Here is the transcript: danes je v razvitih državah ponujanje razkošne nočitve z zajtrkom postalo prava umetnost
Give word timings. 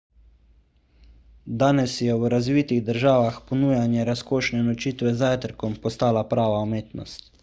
danes 1.63 1.93
je 2.05 2.15
v 2.23 2.29
razvitih 2.33 2.81
državah 2.87 3.37
ponujanje 3.51 4.05
razkošne 4.11 4.63
nočitve 4.71 5.13
z 5.13 5.21
zajtrkom 5.21 5.77
postalo 5.85 6.25
prava 6.33 6.65
umetnost 6.71 7.31